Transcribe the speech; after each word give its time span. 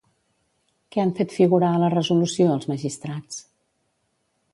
Què 0.95 1.01
han 1.03 1.11
fet 1.19 1.35
figurar 1.35 1.69
a 1.73 1.81
la 1.83 1.91
resolució 1.95 2.47
els 2.55 2.65
magistrats? 2.73 3.39